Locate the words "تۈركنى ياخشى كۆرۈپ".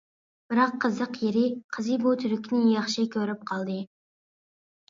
2.23-3.45